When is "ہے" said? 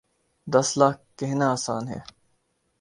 1.87-1.99